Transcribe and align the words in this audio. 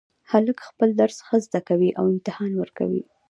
هلک 0.31 0.57
خپل 0.69 0.89
درس 1.01 1.17
ښه 1.27 1.37
زده 1.45 1.61
کوي 1.67 1.89
او 1.99 2.05
امتحان 2.13 2.51
ورکوي 2.57 3.01